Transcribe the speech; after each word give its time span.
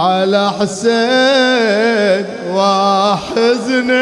على 0.00 0.50
حسين 0.50 2.26
وحزني 2.56 4.00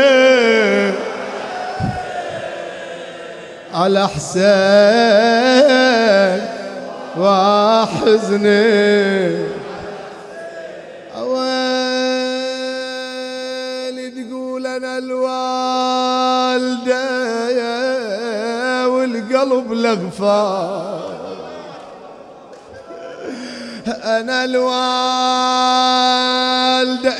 على 3.74 4.08
حسين 4.08 4.48
وحزني 7.18 8.68
أويلي 13.18 14.10
تقول 14.10 14.66
أنا 14.66 14.98
الوالدة 14.98 15.68
والقلب 18.88 19.72
لغفار 19.72 20.97
أنا 24.04 24.44
الوالدة 24.44 24.68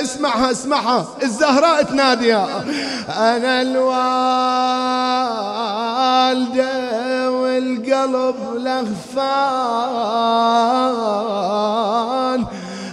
اسمعها 0.03 0.51
اسمعها. 0.51 1.07
الزهراء 1.23 1.83
تناديها. 1.83 2.65
أنا 3.19 3.63
الوالدة 3.63 4.09
والقلب 7.31 8.35
لغفان. 8.55 8.89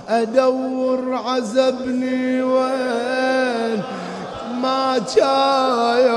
أدور 0.09 1.21
عزبني 1.26 2.43
وين 2.43 3.84
ما 4.62 5.02
كاين 5.15 6.15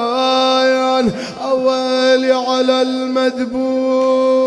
أولي 1.44 2.32
على 2.32 2.82
المذبوح. 2.82 4.37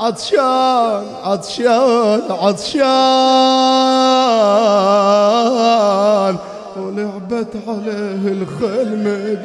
عطشان 0.00 1.04
عطشان 1.24 2.22
عطشان. 2.30 2.80
ولعبت 6.76 7.52
عليه 7.68 8.32
الخلمد 8.32 9.44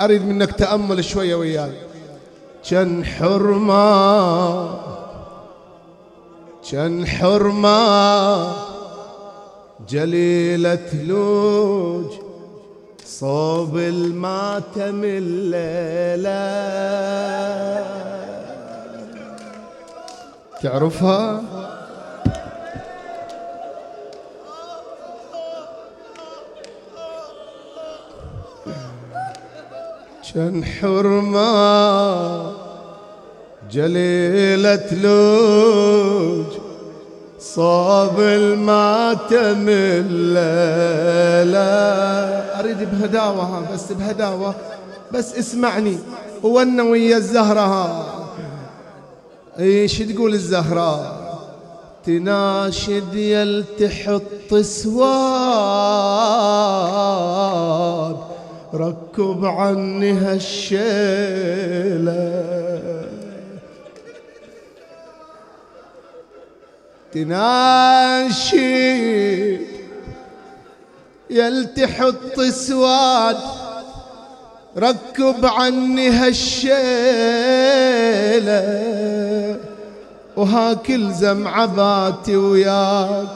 أريد 0.00 0.22
منك 0.26 0.52
تأمل 0.52 1.04
شوية 1.04 1.34
وياي. 1.34 1.72
كان 2.70 3.04
حرمة 3.04 4.68
كان 6.70 7.06
حرمة. 7.06 8.65
جليلة 9.88 11.04
لوج 11.04 12.10
صوب 13.04 13.76
الماتم 13.76 15.00
الليلة 15.04 16.66
تعرفها؟ 20.62 21.42
كان 30.34 30.64
حرمة 30.64 31.46
جليلة 33.70 34.94
لوج 35.02 36.65
صاب 37.56 38.20
الماتم 38.20 39.68
الليلة. 39.68 41.58
أريد 42.60 42.78
بهداوة 42.90 43.72
بس 43.72 43.92
بهداوة. 43.92 44.54
بس 45.12 45.34
اسمعني 45.38 45.98
وأنا 46.42 46.82
ويا 46.82 47.16
الزهرة 47.16 48.06
إيش 49.58 49.98
تقول 49.98 50.34
الزهرة؟ 50.34 51.12
تناشد 52.06 53.14
يلتحط 53.14 54.54
سواد 54.54 55.06
ركب 58.74 59.44
عني 59.44 60.12
هالشيلة. 60.12 60.86
تناشي 67.16 68.56
يلتحط 71.30 72.40
سواد 72.40 73.36
ركب 74.78 75.46
عني 75.46 76.08
هالشيلة. 76.08 76.76
وهاكل 80.36 81.12
زمعة 81.12 81.66
باتي 81.66 82.36
وياك 82.36 83.28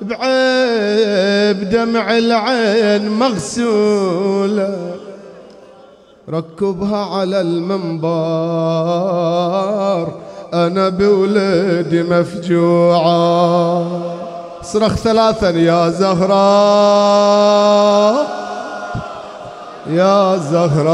بعيب 0.00 1.70
دمع 1.70 2.18
العين 2.18 3.08
مغسولة. 3.08 4.96
ركبها 6.28 7.04
على 7.04 7.40
المنبر 7.40 8.08
أنا 10.54 10.88
بولدي 10.88 12.02
مفجوعة. 12.02 13.84
صرخ 14.62 14.94
ثلاثا 14.94 15.50
يا 15.50 15.88
زهراء 15.88 16.38
يا 19.86 20.36
زهراء 20.36 20.88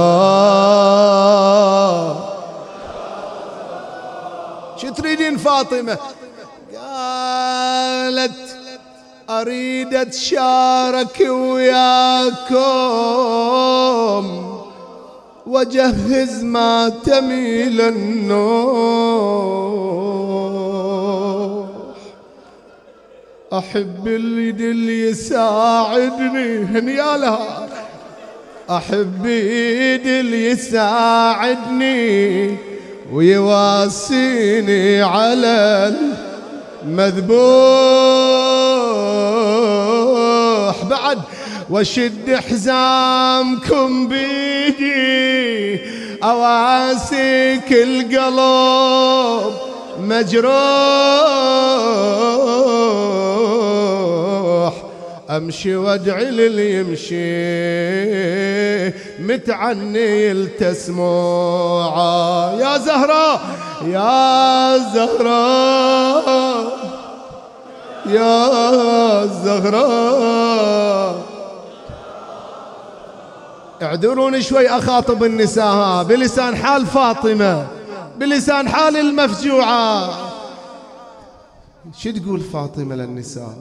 شو 4.77 4.89
تريدين 4.89 5.37
فاطمة؟ 5.37 5.99
قالت 6.77 8.33
أريد 9.31 9.95
أتشارك 9.95 11.21
وياكم. 11.21 12.55
وجهز 15.47 16.45
ما 16.45 16.89
تميل 16.89 17.81
النوح. 17.81 19.25
أحب 23.53 24.07
اليد 24.07 24.61
اللي 24.61 25.11
يساعدني. 25.11 26.59
هنيالها 26.59 27.69
أحب 28.71 29.27
ايد 29.27 30.07
اللي 30.07 30.51
يساعدني 30.51 32.15
ويواسيني 33.13 35.03
على 35.03 35.95
المذبوح. 36.85 37.45
بعد 40.85 41.19
وشد 41.71 42.35
حزامكم 42.35 44.07
بيدي 44.65 45.81
اواسيك 46.23 47.73
القلب 47.73 49.55
مجروح. 53.35 54.75
أمشي 55.31 55.77
وادعي 55.77 56.25
للي 56.25 56.75
يمشي 56.75 57.15
متعني 59.19 60.33
التسموعة 60.33 62.05
يا 62.61 62.79
زهراء 62.79 63.41
يا 63.87 64.79
زهراء 64.95 66.25
يا 68.07 69.27
زهراء 69.45 71.24
اعذروني 73.85 74.43
شوي 74.43 74.69
أخاطب 74.69 75.25
النساء 75.25 75.65
ها. 75.67 76.03
بلسان 76.03 76.57
حال 76.57 76.87
فاطمة 76.87 77.67
بلسان 78.19 78.69
حال 78.69 78.97
المفجوعة. 78.97 80.11
شو 81.99 82.11
تقول 82.11 82.41
فاطمة 82.41 82.95
للنساء؟ 82.97 83.57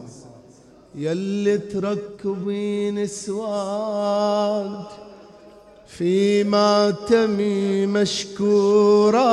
يلي 0.95 1.57
تركبين 1.57 3.07
سواد 3.07 4.83
في 5.87 6.43
ماتمي 6.43 7.85
مشكورا 7.85 9.23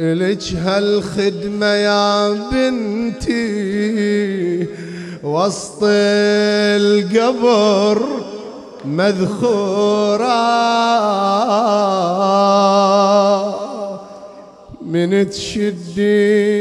إلك 0.00 0.52
هالخدمة 0.52 1.66
يا 1.66 2.30
بنتي 2.30 3.40
وسط 5.22 5.82
القبر 6.80 8.02
مذخورة. 8.84 10.40
من 14.82 15.30
تشدي 15.30 16.60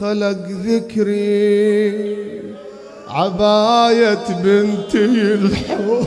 خلق 0.00 0.46
ذكري 0.66 2.14
عباية 3.08 4.26
بنتي 4.42 5.04
الحور 5.34 6.06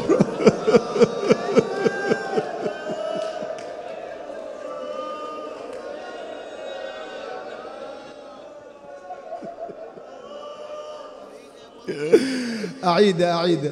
أعيده 12.97 13.33
أعيده 13.35 13.71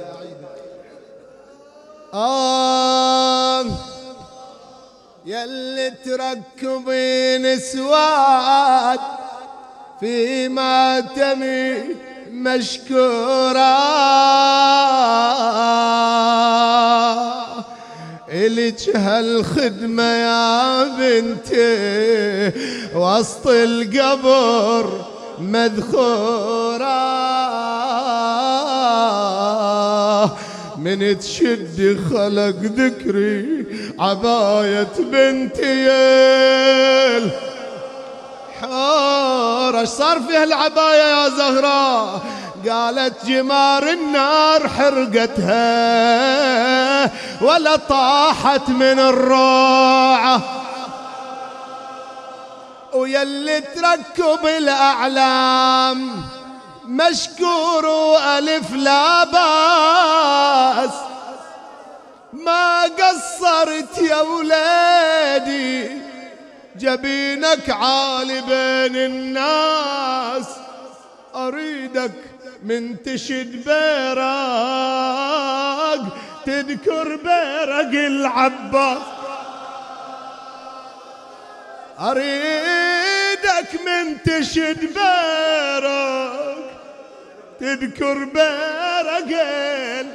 آه 2.13 3.65
يلي 5.25 5.93
تركبين 6.05 7.59
سواد 7.59 8.99
في 9.99 10.47
ماتمي 10.49 11.83
مشكورة 12.31 13.75
إلك 18.29 18.95
هالخدمة 18.95 20.03
يا 20.03 20.83
بنتي 20.83 22.51
وسط 22.95 23.47
القبر 23.47 25.05
مذخورة 25.39 27.34
من 30.85 31.19
تشد 31.19 31.99
خلق 32.09 32.59
ذكري 32.61 33.65
عباية 33.99 34.87
بنتي 34.99 35.89
حور 38.61 39.79
إيش 39.79 39.89
صار 39.89 40.19
في 40.19 40.37
هالعباية 40.37 41.03
يا 41.03 41.29
زهراء 41.29 42.21
قالت 42.69 43.25
جمار 43.25 43.89
النار 43.89 44.67
حرقتها 44.69 45.51
ولا 47.41 47.75
طاحت 47.75 48.69
من 48.69 48.99
الروعة. 48.99 50.41
ويلي 52.93 53.61
تركب 53.61 54.45
الأعلام 54.57 56.25
مشكور 56.87 57.85
وألف 57.85 58.73
لا 58.73 59.25
ما 59.25 60.54
قصرت 63.35 63.97
يا 63.97 64.21
ولادي 64.21 65.89
جبينك 66.75 67.69
عالي 67.69 68.41
بين 68.41 68.95
الناس. 68.95 70.45
أريدك 71.35 72.11
من 72.63 73.03
تشد 73.03 73.65
بيرق 73.65 74.23
تذكر 76.45 77.15
بيرق 77.15 77.93
العباس. 77.93 79.01
أريدك 81.99 83.69
من 83.85 84.23
تشد 84.23 84.79
بيرق 84.79 86.55
تذكر 87.59 88.23
بيرقين 88.23 90.11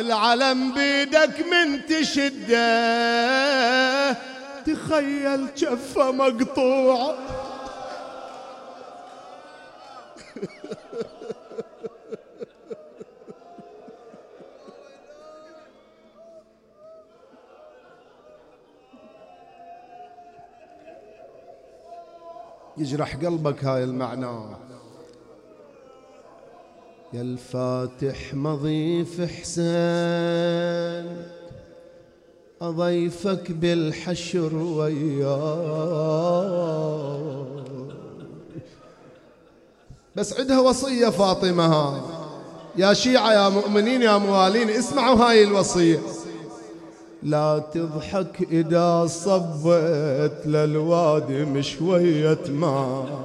العلم 0.00 0.74
بيدك 0.74 1.46
من 1.46 1.86
تشده. 1.86 2.68
تخيل 4.66 5.54
جفة 5.54 6.12
مقطوعة 6.12 7.14
يجرح 22.78 23.16
قلبك 23.16 23.64
هاي 23.64 23.84
المعنى. 23.84 24.56
يا 27.12 27.20
الفاتح 27.20 28.34
مضيف 28.34 29.20
حسين 29.20 29.66
أضيفك 32.62 33.52
بالحشر 33.52 34.54
وياك. 34.54 35.28
بس 40.16 40.40
عندها 40.40 40.60
وصية 40.60 41.08
فاطمة 41.08 41.66
هاي. 41.66 42.00
يا 42.76 42.92
شيعة 42.92 43.32
يا 43.32 43.48
مؤمنين 43.48 44.02
يا 44.02 44.18
موالين 44.18 44.70
اسمعوا 44.70 45.16
هاي 45.16 45.44
الوصية. 45.44 45.98
لا 47.22 47.58
تضحك 47.74 48.48
إذا 48.50 49.06
صبت 49.06 50.46
للوادي 50.46 51.44
مشوية 51.44 52.38
ماء. 52.48 53.22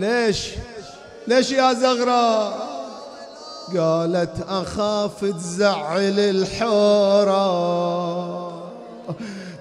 ليش؟ 0.00 0.48
ليش 1.26 1.50
يا 1.50 1.72
زغرة 1.72 2.48
قالت 3.78 4.44
أخاف 4.48 5.24
تزعل 5.24 6.18
الحورة. 6.18 7.40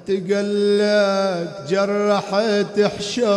تقلك 0.07 1.65
جرحت 1.69 2.81
حشاي 2.97 3.27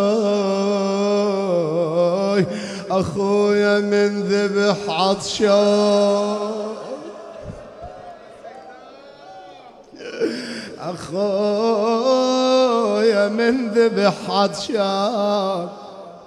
أخويا 2.90 3.78
من 3.78 4.22
ذبح 4.22 4.76
عطشان. 4.88 6.36
أخويا 10.80 12.08
من 13.28 13.68
ذبح 13.68 14.14
عطشان. 14.28 15.81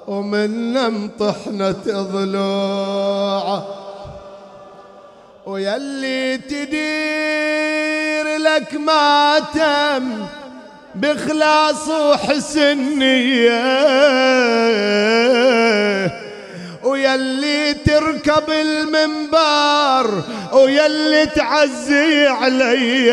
ومن 0.08 0.78
امطحنة 0.78 1.84
ضلوعه 1.88 3.66
ويلي 5.46 6.38
تدير 6.38 8.38
لك 8.38 8.74
ماتم 8.74 10.26
بخلاص 10.96 11.88
وحسن 11.88 13.02
ويلي 16.84 17.74
تركب 17.74 18.50
المنبر 18.50 20.24
ويلي 20.54 21.26
تعزي 21.26 22.28
علي 22.28 23.12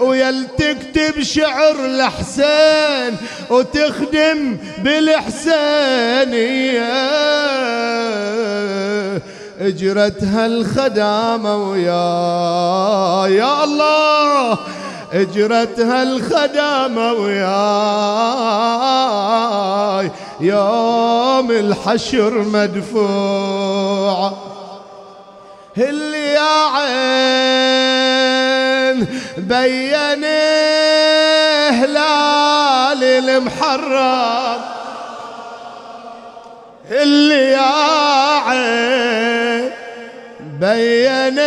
ويل 0.00 0.46
تكتب 0.58 1.22
شعر 1.22 1.86
لحسين 1.86 3.16
وتخدم 3.50 4.56
بالحسينية 4.78 6.94
اجرتها 9.60 10.46
الخدامة 10.46 11.70
ويا 11.70 13.26
يا 13.28 13.64
الله. 13.64 14.58
اجرتها 15.12 16.02
الخدامة 16.02 17.12
وياي. 17.12 17.44
يوم 20.40 21.50
الحشر 21.50 22.38
مدفوعة 22.38 24.34
اللي 25.78 26.26
يا 26.28 26.66
عين 26.74 27.93
بين 29.36 30.24
هلال 31.74 33.04
المحرم. 33.04 34.60
اللي 36.90 37.50
يا 37.50 37.72
عين 38.46 39.70
بينه. 40.40 41.44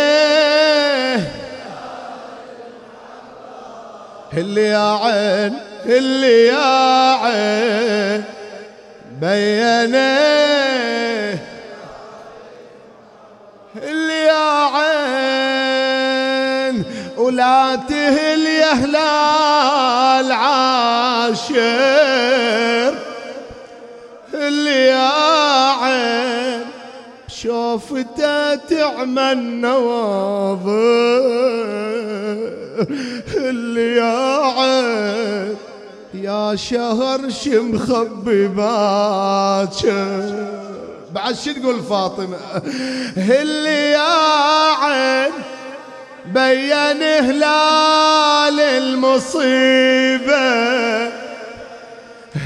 اللي 4.34 4.68
يا 4.68 4.98
عين 5.04 5.58
اللي 5.86 6.46
يا 6.46 7.14
عين 7.22 8.24
بينه. 9.20 10.37
ولا 17.28 17.76
تهل 17.76 18.46
يا 18.46 18.72
هلال 18.72 20.32
عاشر 20.32 21.58
اللي 24.34 24.86
يا 24.86 25.10
عين 25.82 26.60
شوفته 27.28 28.54
تعمى 28.54 29.32
النواظر 29.32 30.68
اللي 33.36 33.96
يا 33.96 34.36
عين 34.58 35.56
يا 36.14 36.56
شهر 36.56 37.28
شمخبي 37.28 38.46
باكر. 38.46 40.48
بعد 41.12 41.34
شو 41.34 41.52
تقول 41.52 41.82
فاطمة؟ 41.82 42.36
اللي 43.16 43.90
يا 43.90 44.14
عين 44.82 45.32
بين 46.34 47.02
هلال 47.02 48.60
المصيبة 48.60 50.38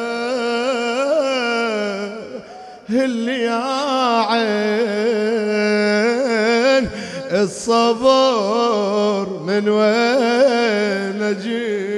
اللي 2.90 3.42
يا 3.42 3.62
عين 4.30 4.96
الصبر 7.32 9.28
من 9.46 9.68
وين 9.68 11.22
أجيب؟ 11.22 11.95